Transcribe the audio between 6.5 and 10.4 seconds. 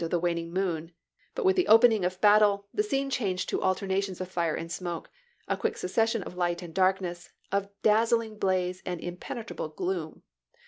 and darkness— of dazzling blaze and impenetrable gloom.